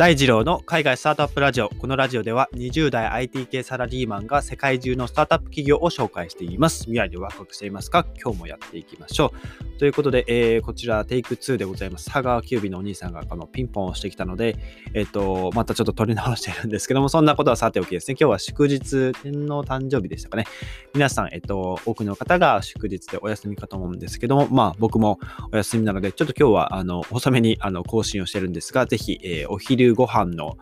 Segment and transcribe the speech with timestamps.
[0.00, 1.68] 大二郎の海外スタートアップラジオ。
[1.68, 6.84] このラジオでは20代 IT 系サラリーマンが世界中のスタートアップ企業を紹介しています。
[6.84, 8.06] 未来でワクワクしていますか？
[8.18, 9.34] 今日もやっていきましょ
[9.74, 9.78] う。
[9.78, 12.06] ということで、えー、こちらテイク2でございます。
[12.06, 14.56] 佐川急便のお兄さんがこのピンポンをしてきたので、
[14.94, 18.16] えっ、ー、と、またちょっと取り直してるんですけども、そんなことはさておきですね。
[18.18, 20.46] 今日は祝日、天皇誕生日でしたかね。
[20.94, 25.18] 皆さん、えっ、ー、と、多くの方が祝日でお休みかと思うんですけども、まあ僕も
[25.52, 30.56] お休みなので、ちょっと今日はあの遅めにあの更新をしてるんですが、ぜひ、えお昼ご飯の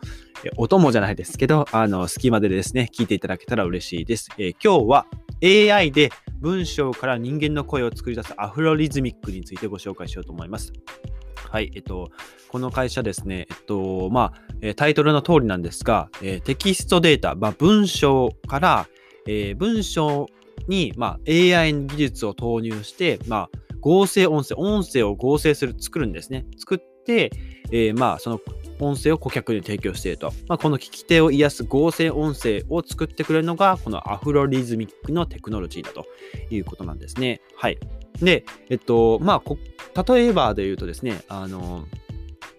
[0.56, 4.30] お供じゃないですけど、あの、隙間でですね、聞いていただけたら嬉しいです。
[4.38, 5.06] えー、今日は
[5.42, 6.10] AI で
[6.40, 10.72] 文章から人間の声を作り出すアフロリズミックについてご紹介しようと思います。
[11.50, 12.10] はい、えっと、
[12.48, 18.88] この会社ですね、えっと、まあ、タイトルの通りなんですが、えテキストデータ、まあ、文章から、
[19.26, 20.26] えー、文章
[20.68, 26.46] に、まあ、AI の技術を投入して、まあ、合成音声、音声を合成する、作るんですね。
[26.58, 27.30] 作って、
[27.70, 28.40] えー、まあ、その
[28.80, 30.32] 音声を顧客に提供していると。
[30.48, 36.06] まあ、この聞き手を癒す合成音声を作ってくれるのが、このアフロリズミックのテクノロジーだと
[36.50, 37.40] いうことなんですね。
[37.56, 37.78] はい。
[38.20, 41.86] で、えっと、まあ、例えばで言うとですね、あの、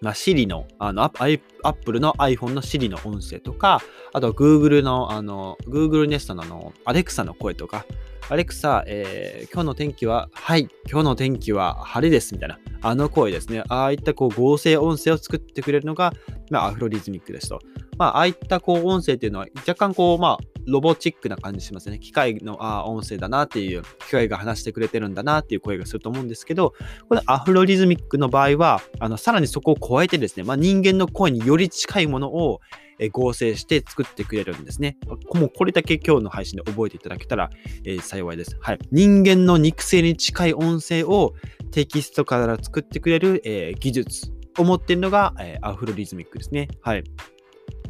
[0.00, 3.82] まあ、Siri の、あの、Apple の iPhone の Siri の音声とか、
[4.12, 7.84] あと Google の、あの、Google Nest のあの、Alexa の声とか、
[8.30, 13.64] アレクサ、えー、今日の天気は、はい、今日の天気は晴れです、みたいな、あの声ですね。
[13.68, 16.12] ああいったこう合成音声を作ってくれるのが、
[16.48, 17.58] まあ、アフロリズミックですと。
[17.98, 21.98] まあ、ああいったこう音声っていうのは若干こう、まあ、ロボチックな感じしますね。
[21.98, 26.74] 機械のあ音声だなっていう、機械が話してくれてるんだなっていう声がすると思うんですけど、
[27.08, 32.60] これアフロリズミックの場合は、あのさらにそこを加えてですね、まあ、人間の声により近いものを
[33.08, 34.98] 合成して作ってくれるんですね。
[35.34, 37.50] もうこれだけ今日の配信で覚えていただけたら、
[37.84, 38.56] えー、幸いです。
[38.60, 38.78] はい。
[38.90, 41.34] 人間の肉声に近い音声を
[41.70, 46.68] テキストから作ってくれる、えー、技術を持っているのが、えー、アフロリズミックですね。
[46.82, 47.04] はい。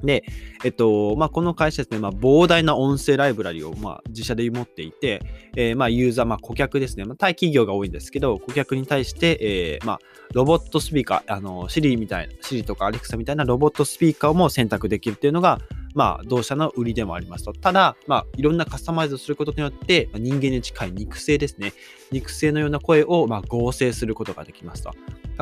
[0.02, 0.24] で、
[0.64, 5.22] えっと、まあ、この会社ですね、まあ、膨大な音声ライブラリを、ま、自社で持っていて、
[5.56, 9.98] えー、ま、ユーザー、まあ、顧客ですね、まあ、対企業が多いんですけど、顧客に対して、えー、ま、
[10.32, 15.60] ロボットスピーカー、あの、シリみたいな、シリとかアレクサみたいなロボットスピーカーも選択できるっていうのが、
[15.94, 17.52] まあ、同社の売りでもありますと。
[17.52, 21.72] ただ、まあ、いろんなカスタマイズをすることによって、人間に近い肉声ですね。
[22.10, 24.92] 肉声のような声を、まあ、合成することができますと。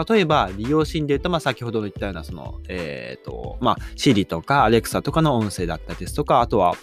[0.07, 6.75] 例えば、利用シーンで言うと、まあ、先ほど言ったような、その、えっ、ー、と、まあ、Siri とか Alexa とかの音声だったりですとか、あとは、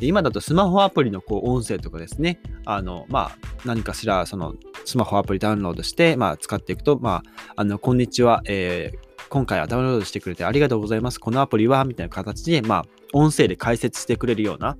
[0.00, 4.54] 今だとスマホアプリのこう音声とかですね、あの、まあ、何かしら、その、
[4.84, 11.20] スマホアプリダウンロードして、まあ、使っていくと、まあ、あの、こんにちは、えー、今回はダウンロードしてくれてありがとうございます。
[11.20, 14.76] このアプリは、みたいな形で、まあ、音声で解説してくれるような、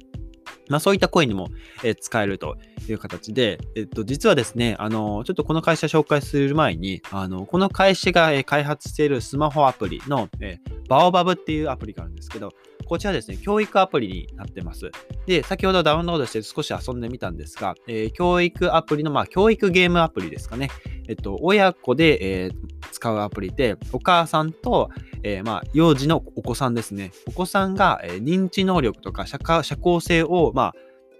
[0.68, 1.48] まあ、そういった声にも、
[1.82, 2.56] え使えると
[2.88, 10.58] いう形で、えっと、実はですね、あの、ちょっとこの会社紹介する前に、あの、この会社が、え開発しているスマホアプリの、え
[10.88, 12.50] バオバブっていうアプリがあるんですけど、
[12.86, 14.90] こちらですね、教育アプリになってます。
[15.26, 20.70] で、先ほどダウンロードして少し遊んでみたんですが、えー、教育アプリの、まあ、教育ゲームアプリですかね。
[21.08, 22.52] えっと、親子で、えー、
[22.94, 24.90] 使うアプリで、お母さんと、
[25.22, 27.12] えー、まあ、幼児のお子さんですね。
[27.26, 30.74] お子さんが、え、認知能力とか社社交性を、まあ、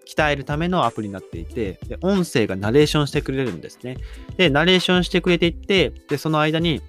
[0.07, 3.97] 鍛えるためのアプリになっていてで、音声がナレーションしてくれるんですね。
[4.37, 6.83] で、ナレーションしてくれていって、で、その間に、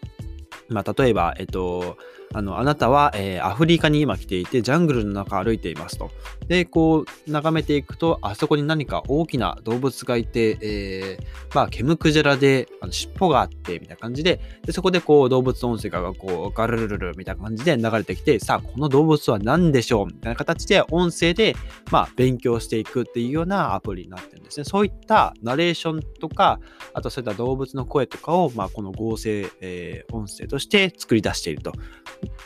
[0.69, 1.97] まあ、例えば、えっと、
[2.33, 6.11] あの、あなたは、えー、アフリカに今来ていて、ジャングルの中歩いていますと。
[6.47, 20.07] で、こう、眺めていくと、あそこに何か大きな動物がいて、えー、まあ、ケムクジラで、あの尻尾があって、みたいな感じで、でそこでこう、動物音声がこう、ガルルルルみたいな感じで流れてきて、さあ、この動物は何でしょう？
[20.07, 21.55] みたいな形で、音声で、
[21.91, 24.65] まあ、勉強していくっていうようなアプリになってるんですね。
[24.65, 26.59] そういったナレーションとか、
[26.93, 31.73] あとそういった動物の声とかを、まあ、この合成、えー、音声として作り出していると。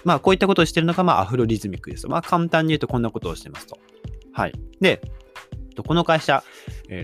[0.04, 2.08] まあ、こういったことをしているのが、まあ、アフロリズミックです。
[2.08, 3.78] まあ、簡単に言うとこんなことをしていますと。
[4.34, 4.54] はい。
[4.80, 5.02] で、
[5.88, 6.44] この会社、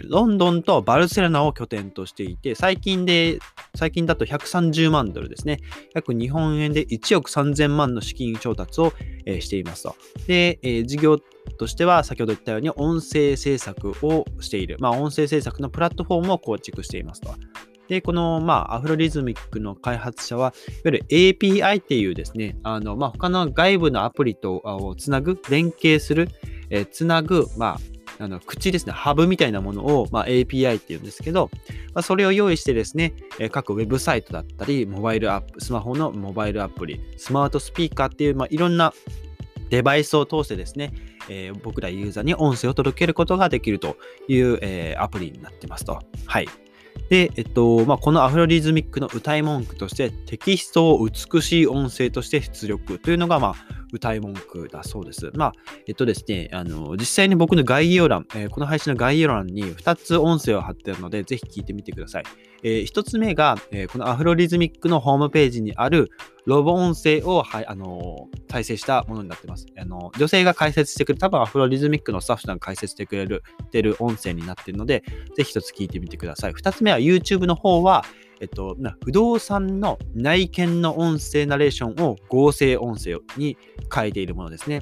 [0.10, 3.40] ロンドンとバルセロナを拠点としていて、最近で、
[3.74, 5.62] 最近だと130万ドルですね。
[5.94, 8.92] 約日本円で1億3000万の資金調達を、
[9.40, 9.96] していますと。
[10.28, 11.18] で、事業
[11.58, 14.76] としては、先ほど言ったように音声制作をしている。
[14.80, 17.34] まあ、音声制作のプラットフォームを構築していますと。
[17.88, 26.30] で、この、まあ、アフロリズミックの開発者は、いわゆる API っていうですね、あの、まあ、他の外部のアプリとをつなぐ、連携する、
[26.70, 27.80] えー、つなぐ、まあ、
[28.18, 31.50] あの口ですね、ハブみたいなものを、まあ、API っていうんですけど、
[31.94, 38.94] まあ、それを用意してですね、えー、各ウェブサイトだったり、モバイルアップ、スマホのモバイルアプリ、スマートスピーカーっていう、まあ、いろんな
[39.70, 40.94] デバイスを通してですね、
[41.30, 43.98] えー、僕らユーザーに音声を届けることができると
[44.28, 46.00] いう、えー、アプリになってますと。
[46.26, 46.48] はい。
[47.10, 53.56] で、えっと、まあ、このアフロリズミックの歌い文句として、テキストを美しい音声として出力というのが、まあ、
[53.92, 55.32] 歌い文句だそうです。
[55.36, 55.54] まあ、
[55.88, 62.24] えっとですね、あの、実際に僕の概要欄、えー、この配信の概要欄に2つ音声を貼ってあるので、ぜひ聞いてみてください。
[62.64, 66.10] えー、1つ目が、えー、このアフロリズミックのホームページにある
[66.46, 69.66] ロボ音声を、はい、あのー、再生したものになってます。
[69.78, 75.04] あの女性が解説してくれる、多分アフロリズミックのスタッフさんが解説してくれる、てる音声になってるので、
[75.36, 76.54] ぜひ1つ聞いてみてください。
[76.54, 78.04] 2つ目は YouTube の方は、
[78.42, 83.58] えっと、不動産の内見の音声ナレーションを合成音声に
[83.94, 84.82] 変えているものですね。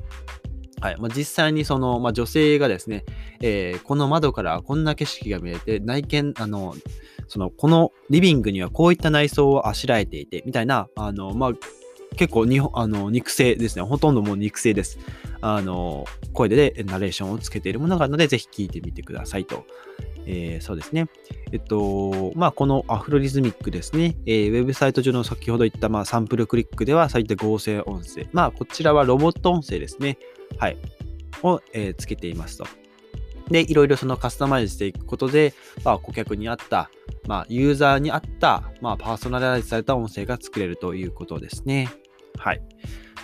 [0.82, 3.06] はいまあ、実際にその、まあ、女性がですね、
[3.42, 6.76] えー、この窓からこんな景色が見えて、内見、あの、
[7.30, 11.52] その、このリビングにはこういった内装をあしらえていて、みたいな、あの、まあ、
[12.18, 13.84] 結構にあの肉声ですね。
[13.84, 15.00] ほとんどもう肉声です。
[15.46, 19.66] あの、声でナレーションをつけているものがあるので、ぜひ聞いてみてくださいと
[20.26, 21.08] えー、そうですね。
[21.52, 28.28] えっと、まあ、このアフロリズミックですね、えー、ウェブサイト上の先ほど言った、まあ、サンプルクリックでは、そういった合成音声。
[28.32, 30.18] まあ、こちらはロボット音声ですね。
[30.58, 30.78] はい。
[31.42, 32.66] を、えー、つけていますと。
[33.50, 35.54] で、いろいろそのカスタマイズしていくことで、
[35.84, 36.90] まあ、顧客に合った、
[37.28, 41.90] まあ、ユーザーに合った、まあ、パーソナライズされた音声が作れるということですね。
[42.38, 42.62] はい。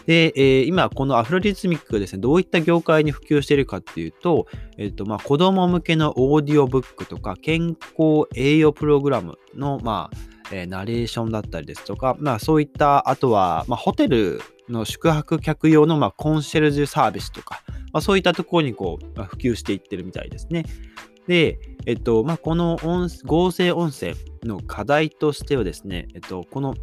[0.09, 10.17] で、えー、今、このアフロリズミックがですね、どういった業界に普及しているかっていうと、えっ、ー、と、まあ、子供向けのオーディオブックとか、健康栄養プログラムの、まあ、
[10.51, 17.61] えー、ナレーションだったりですとか、まあ、そういった、あとは、まあ、ホテルの宿泊客用の、まあ、コンシェルジュサービスとか、
[17.93, 20.65] まあ、そういったところにこうま、普及していってるみたいですね。
[21.27, 26.73] で、えっと、まあ、この音合成音声の課題としてはですね、えっと、この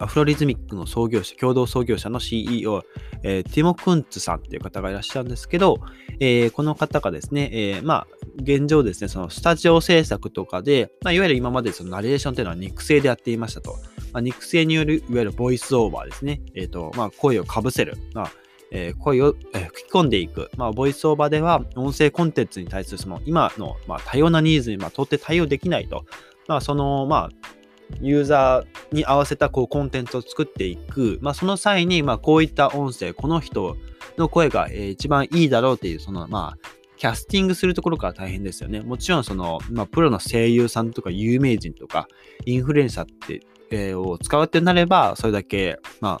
[0.00, 2.84] アフロリズミックの創業者、共同創業者の CEO、
[3.22, 5.78] えー、ティモ・クンツさんっていう方がいらっしゃるんですけど、
[6.20, 8.06] えー、この方がですね、えー、まあ、
[8.36, 13.76] 現状ですね、そのスタジオ制作とかで、まあ、いわゆる今までそのナレーションっていうのは肉声でやっていましたと。
[14.12, 16.40] まあ、肉声による、いわゆるボイスオーバーですね。
[16.54, 17.96] えっ、と、まあ、声をかぶせる。
[18.14, 18.32] まあ
[18.70, 20.50] えー、声を、吹き込んでいく。
[20.56, 26.04] まあ、ボイスオーバーでは、音声コンテンツに対するその今の、まあ、多様なニーズに、まあ、到底対応できないと。
[26.48, 27.57] まあ、その、まあ、
[28.00, 33.76] ユーザーに合わせたこうコンテンツを作っていく、まあ、その際に、ま、こういった音声、この人
[34.16, 38.80] の声が、一番いいだろうっていう、その、まあ、キャスティングするところから大変ですよね。
[38.80, 42.08] もちろん、その、まあ、プロの声優さんとか有名人とか、
[42.44, 43.40] インフルエンサーって、
[43.70, 46.20] えー、を使うってなれば、それだけ、ま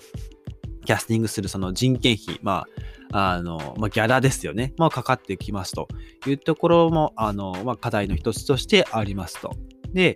[0.84, 2.66] キャスティングするその人件費、ま
[3.12, 4.72] あ、あの、まあ、ギャラですよね。
[4.76, 5.88] まあ、かかってきますと
[6.26, 9.54] いうところも、あの、ま、課題の一つとしてありますと。
[9.92, 10.14] で、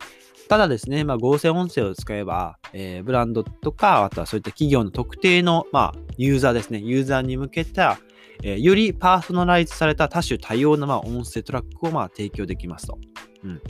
[0.53, 7.99] ただですね、まあ、合成音声を使えば、えー、ブランドとか、あとはそういった企業の特定の、まあ、ユーザーですね、ユーザーに向けた、
[8.43, 12.99] えー、よりパーソナライズされた多種多様な、まあ、音声トラックを、まあ、提供できますと。
[13.45, 13.63] うん。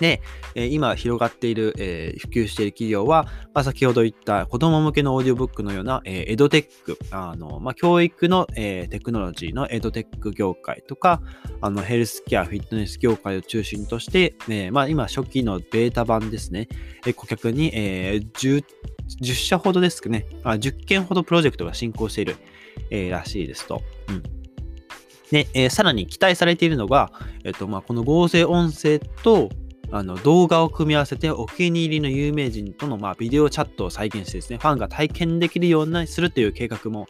[0.00, 0.20] で、
[0.54, 3.24] 今広がっている、えー、普及している企業は、
[3.54, 11.20] まあ、先ほど言った子供向けのオーディオブックのような、えー、エドテック、あのまあ、教育の、えー、テクノロジーのエドテック業界とか、
[11.60, 16.68] あのヘルスケア、フィットネス業界を中心として、えーまあ、今初期のベータ版ですね、
[17.06, 18.64] えー、顧客に、えー、10,
[19.22, 20.26] 10社ほどですかね。
[20.44, 22.36] あ、10件ほどプロジェクトが進行している、
[22.90, 23.82] えー、らしいですと。
[24.08, 24.22] うん。
[25.30, 27.12] で、えー、さらに期待されているのが、
[27.44, 29.50] えっとまあ、この合成音声と、
[29.90, 37.06] あの動画を組み合わせてお気に入りの有名人とのまあビデオチャットを再現してですね、ファンが体験できるようにするという計画も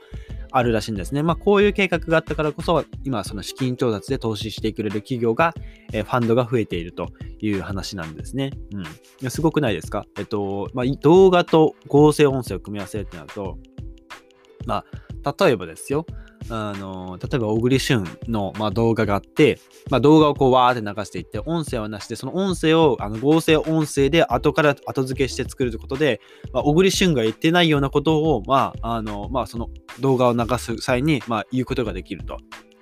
[0.50, 1.22] あるらしいんですね。
[1.22, 5.52] まあ、こういう計画があったからこそ、今、その資金調達で投資してくれる企業が、
[5.92, 7.08] え、ファンドが増えていると
[7.40, 8.52] いう話なんですね。
[9.22, 9.30] うん。
[9.30, 10.06] すごくないですか？
[10.18, 13.58] えっと、まあ、動画と合成音声を組み合わせるってなると、
[14.64, 14.84] ま
[15.24, 16.06] あ、例えばですよ。
[16.50, 19.58] あの、例えば、小栗旬の、まあ、動画があって、
[19.90, 26.20] まあ、動画をこう、わーって流していって、音声はなしで、その音声をあの合成音声で後から後付けして作るということで、
[26.52, 29.68] まあ、小栗旬が言ってないようなことを、まあ、あの、まあ、その
[30.00, 32.38] 動画を流す際に、まあ、言うことができると。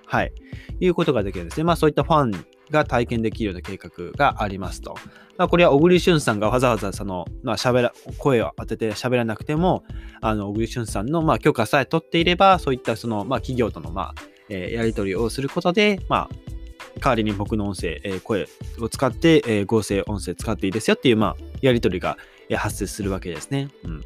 [0.06, 0.32] はい。
[0.78, 1.64] いうことができるんですね。
[1.64, 4.96] まあ、そういったファンが体験できるような計画がありますと。
[5.36, 9.84] まあ、これは小栗旬さんがわざわざその、まあ、喋ら、声を当てて喋らなくても、
[10.20, 14.14] あの、小栗旬さんの、まあ、許可さえ取っていれば、そういったその、まあ、企業との、まあ、
[14.48, 18.48] えー、やり取りをすることで、まあ、代わりに僕の音声、えー、声
[18.80, 22.16] を使って、えー、合成音声使っていいですよっていう、まあ、やり取りが、
[22.54, 23.68] 発生するわけですね。
[23.84, 24.00] うん。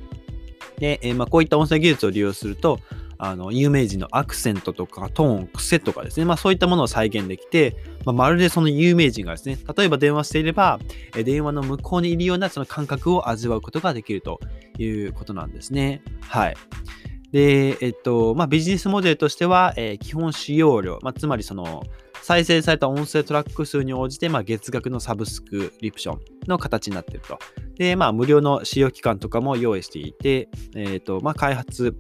[0.79, 2.81] で、えーまあ、こういった音声技術を利用すると、
[3.23, 10.81] あの、有名人のアクセントとかトーン、癖とかですね、まあそういったものを再現できて、まあ、まるでその有名人がですね、例えば電話していれば、
[11.13, 14.41] 電話の向こうにいるようなその感覚を味わうことができると
[14.79, 16.03] いうことなんですね。
[16.23, 16.57] はい。
[17.31, 21.83] で、えっと、まあビジネスモデルとしては、えー、基本使用料、まあ、つまりその、
[22.23, 27.39] 再生された音声トラック数に応じて、まあ、月額のサブスクリプションの形になっていると。
[27.77, 31.97] で、まあ、無料の使用期間とかも用意していて、えっ、ー、と、まあ、開発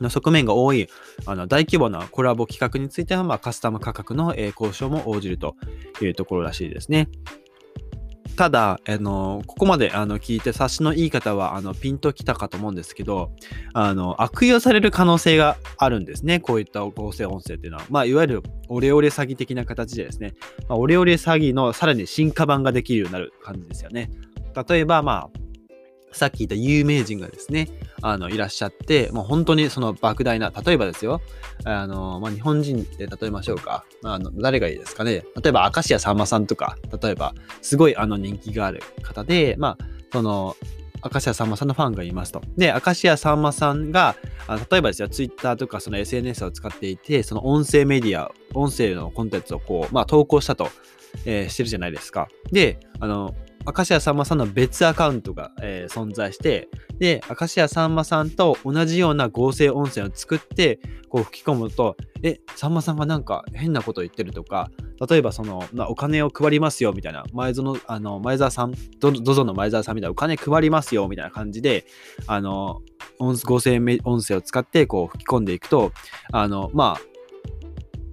[0.00, 0.88] の側面が多い
[1.26, 5.56] あの大規模なコラボ企画については、まあ、カスタム価格の、え、交渉も応じると
[6.00, 7.08] いうところらしいですね。
[8.36, 13.32] ただ、あのここまであの聞いて、察しのいい方はあのピンときたかと思うんですけど、
[13.74, 16.40] あの悪用される可能性があるんですね。
[16.40, 17.84] こういった合成音声っていうのは。
[17.90, 20.32] まあ、いわゆるオレオレ詐欺的な形でですね、
[20.68, 24.10] まあ、オレオレ詐欺のさらに進化版ができるようになる感じですよね。
[24.68, 25.40] 例えば、まあ、
[26.12, 27.68] さっき言った有名人がですね、
[28.02, 31.20] あの、いらっしゃって、もう本当にその莫大な、例えばですよ、
[31.64, 33.84] あの、まあ、日本人で例えましょうか。
[34.04, 35.24] あの、誰がいいですかね。
[35.42, 40.56] 例えば、明石家さんまさんとか、例えば、すごいあの人気がある方で、まあ、その、
[41.02, 42.42] 明石家さんまさんのファンがいますと。
[42.56, 50.68] で、明石家さんまさんが、あ例えばですよ、ツイッターとかその SNS を使っていて、その音声メディア、音声のコンテンツをこう、まあ、投稿したと、
[51.24, 52.28] えー、してるじゃないですか。
[52.52, 53.34] で、あの、
[53.66, 64.70] 明石家さんまさんの別アカウントが、えー、存在して、で、明石家さんまさんと同じような合成音声を作って、こう吹き込むと、え、さんまさんがなんか変なこと言ってるとか、
[65.08, 71.84] 例えばその、まあ、お金を配りますよみたいな、前園、あの、前澤さん、どどぞの前澤さんみたいな、お金配りますよみたいな感じで、
[72.26, 72.82] あの、
[73.18, 75.92] 合成音声を使ってこう吹き込んでいくと、
[76.32, 77.09] あの、まあ、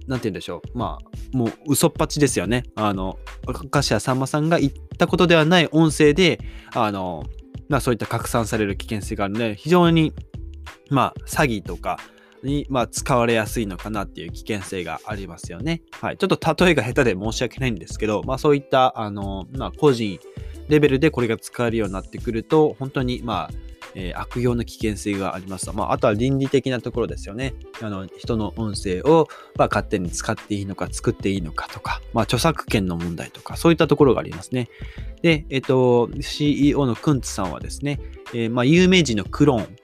[0.08, 0.78] なんて言うんでしょう。
[0.78, 2.64] まあ、もう嘘っぱちですよね。
[2.74, 6.40] あの、明石家さんまさんが言ったことではない音声で、
[6.74, 7.24] あの、
[7.68, 10.12] まあそういった拡散される危険性があるので、非常に、
[10.90, 11.98] まあ、詐欺とか、
[12.42, 15.82] に、まあ、使われやすいのかなっていう危険性がありますよね。
[16.00, 16.16] はい。
[16.16, 20.18] ちょっと例えが下手で申し訳ないんですけど、まあそういった、あの、まあ個人
[20.68, 23.67] レベルでこれが使えるようになってくると、本当に、まあ、
[24.00, 25.72] えー、悪用の危険性がありますと。
[25.72, 27.54] まあ、あとは倫理的なところですよね。
[27.82, 29.26] あの、人の音声を、
[29.56, 34.68] まあ、勝手に使っていいのか、作っていいのかとか、まあ、著作権の問題とか、そういったところがありますね。
[35.22, 37.98] で、えっと、CEO のクンツさんはですね、
[38.32, 39.76] えー、まあ、有名人のクローン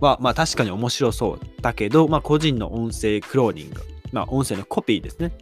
[0.00, 3.82] は、まあ、確かに面白そうだけど、まあ、個人の音声クローニング、
[4.12, 5.32] まあ、音声のコピーですね。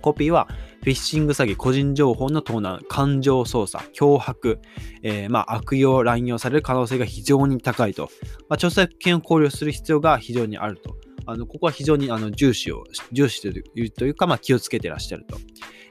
[0.00, 0.48] コピーは、
[0.82, 4.60] フィッシング詐欺、個人情報の盗難、感情操作、脅迫、
[5.02, 8.10] えー、まあ、悪用、乱用される可能性が非常に高いと。
[8.48, 10.96] まあ、著作権を考慮する必要が非常にあると。
[11.28, 15.36] あのここは非常にあの重視を、重視しているというか、まあ、気をつけてらっしゃると。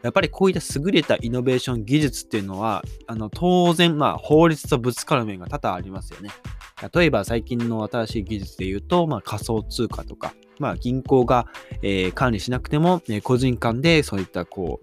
[0.01, 6.29] やっぱりこういった優れたイノベーション技術っていうのは、あの当然、まあ、法律とぶつかる面が多々ありますよね。
[6.93, 11.47] 例えば最近の新しい技術で言うと、まあ、仮想通貨とか、まあ、銀行が、
[11.81, 14.79] えー、管理しなくても、えー、個人間でそういったこ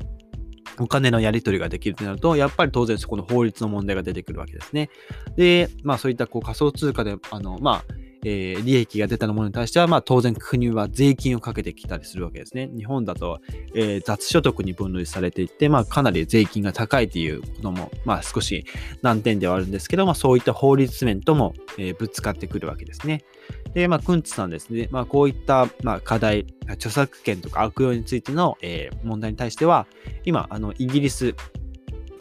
[0.79, 4.91] うお金のやり取りができるとなると、やっぱり当然そこの法律の問題が出てくるわけですね。
[5.37, 12.71] で、まあそういったこう仮想通貨で、あの、まあ、えー、利益が出たものに対しては、まあ、当然国は税金をかけてきたりするわけですね。
[12.77, 13.41] 日本だと、
[13.75, 18.65] えー、雑所得に分類されていて、まあ、かなり税金が高いということも、まあ、少し
[19.03, 23.25] 難点ではあるんですけど、まあ、そういった法律面とも、えー、ぶつかってくるわけですね。
[23.75, 29.87] で、まあ、くんつさんですね、まあ、こういった、まあ、課題、著作権とか悪用についての、えー、問題に対しては、
[30.25, 31.35] 今、あの、イギリス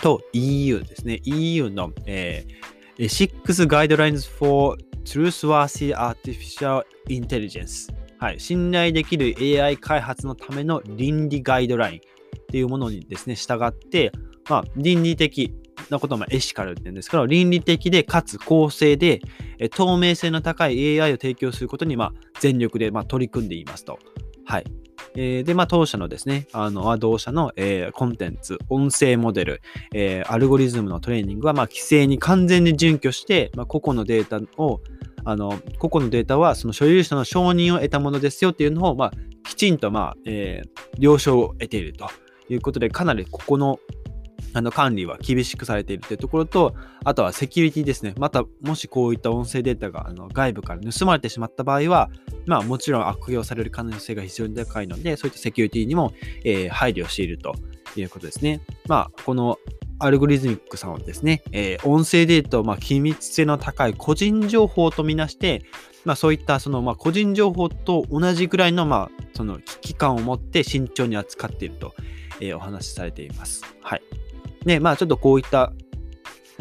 [0.02, 7.92] と EU ですね、EU の、えー、Six Guidelines for Truthworthy Artificial Intelligence
[8.22, 14.12] はい、信頼できる AI 開発のための倫理ガイドラインっていうものにですね、従って、
[14.48, 15.56] まあ、倫理的
[15.90, 19.22] なこともエシカルって言うんですけど、倫理的でかつ公正で、
[19.72, 23.98] 透明性の高い AI を提供することに、ま、全力で、ま、取り組んでいますと。
[24.46, 24.66] はい。
[25.16, 29.62] えー、で、まあ、当社のですね、あの、同社の、えー、コンテンツ、音声モデル、
[29.94, 34.82] えー、アルゴリズムのトレーニングは、まあ、規制に完全に準拠して、まあ、個々のデータを、
[35.24, 39.12] あの、個々のデータは、その所有者の承認を得たものですよっていうのを、まあ、
[39.44, 42.08] きちんと、まあ、えー、了承を得ていると
[42.50, 43.80] いうことで、かなりここの
[44.54, 48.14] あの管理は厳しくされているというところと、あとはセキュリティですね。
[48.18, 52.10] また、もしこういった音声データがあの外部から盗まれてしまった場合は、
[52.46, 57.56] まあもちろん悪用される可能性が非常に高いので、そういったセキュリティにも、えー、配慮していると
[57.96, 58.62] いうことですね。
[58.88, 59.58] まあ、この
[60.00, 65.64] アルゴリズミックさんはですね、えー、音声データをまあ機密性の高い個人情報とみなして、
[66.06, 71.94] まあ、そういったそのまあ個人情報と同じぐらいのまあその危機感を持って慎重に扱っていると、
[72.40, 73.64] えー、お話しされています。
[73.82, 74.02] はい。
[74.66, 75.74] ね、まあちょっとこういった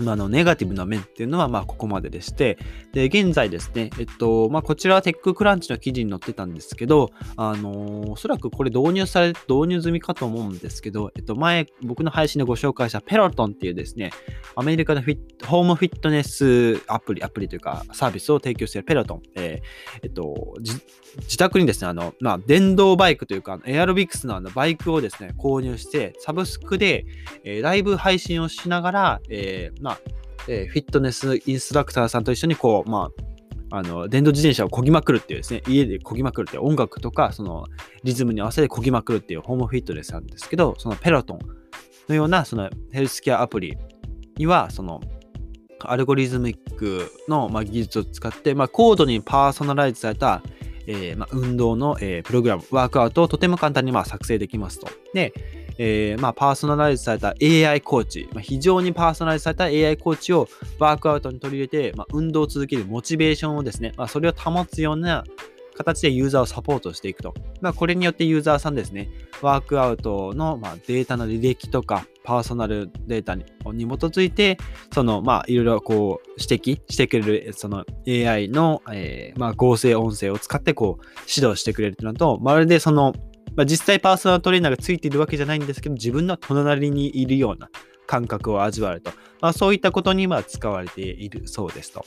[0.09, 2.59] あのネガティブな面っていうのはまあここまででして、
[2.93, 14.13] で、現在ですね、えっと、まあこちらはテッククランチの記事に載ってたんですけど、あのー、おそらくこれ導入され、導入済みかと思うんですけど、えっと、前僕の配信でご紹介したペロトンっていうですね、
[14.57, 27.05] アメリカのフィッホームフィットネスアプリ、アプリというかサービスを提供しているペロトン、えー、えっと、自宅にですね、あの、まあ、電動バイクというか、エアロビクスのあのバイクをですね、購入して、サブスクで、
[27.45, 29.90] えー、ライブ配信をしながら、えー、まあ、
[30.49, 33.11] えー、フィットネスインストラクターさんと一緒にこう、ま
[33.71, 37.67] あ、あの、電動自転車を漕ぎまくるっていうですね、家で漕ぎまくるっていう音楽とか、その
[38.03, 41.39] リズムに合わせて漕ぎまくるっていうホームフィットネスなんですけど、その Peloton
[42.09, 43.77] のようなそのヘルスケアアプリ
[44.37, 45.01] には、その
[45.85, 50.43] アルゴリズミックの、まあ、技術を使って、まあ、高度にパーソナライズされた、
[50.87, 54.89] えーまあ、運動の、えー、プログラム、ワークアウトをとても簡単にまあ作成できますと。
[55.15, 55.33] で、
[55.83, 60.47] えーまあ、パーソナライズされた AI コーチ、まあ、非常にパーソナライズされた AI コーチを
[60.79, 65.25] ワークアウトに取り入れて、まあ、運動を続けるモチベーションをですね、ま、それを保つような
[65.75, 67.33] 形でユーザーをサポートしていくと。
[67.63, 69.09] まあ、これによってユーザーさんですね、
[69.41, 74.59] ワークアウトの、ま、データの履歴とか、パーソナルデータに基づいて、
[74.93, 83.15] その、まあ、いろいろこう、指摘してくれる、その AI の、えー、ま、合成音声を使って、こう、指導してくれるというのと、まるでその、
[83.61, 87.69] まあ、実際パーソナルトレーナーがついているわけじゃないんですけど、自分の隣にいるような
[88.07, 89.11] 感覚を味わえると。
[89.43, 92.03] まあ、そういったことには使われているそうですと。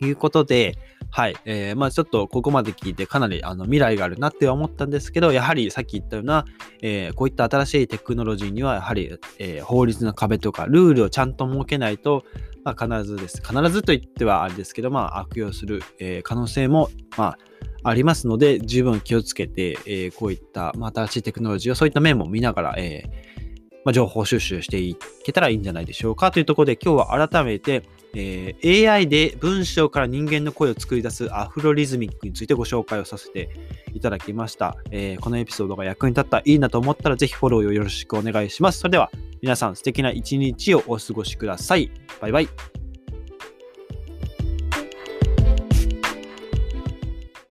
[0.00, 0.76] いうことで、
[1.10, 1.36] はい。
[1.46, 6.44] えー、まあちょっとここまで聞いてかなりあの未来があるなって思ったんですけど、やはりさっき言ったような、
[6.80, 12.22] えー、こういった新しいテクノロジーにはやはり、えー、法律の壁とかルールをちゃんと設けないと、
[12.62, 13.42] まあ、必ずです。
[13.44, 17.38] 必ずと言ってはあれですけど、まあ悪用する、え、可能性も、まあ
[17.84, 23.32] ありますので、十分気をつけて、えー、こういった、まあ、新しいテクノロジーをそういった面も見ながら、えー
[23.84, 27.82] まあ、情報収集していけたらいいんじゃないでしょうかというところで今日は改めて、
[28.14, 33.50] えー、AI で文章から人間の声を作り出すアフロリズミックについてご紹介をさせて
[33.92, 34.76] いただきました。
[34.90, 38.78] えー、このエピソードが役に立ったらいいなと思ったらぜひフォローをよろしくお願いします。
[38.78, 39.10] それでは
[39.40, 41.90] 皆さん素敵な一日をお過ごしください。
[42.20, 42.81] バイバイ。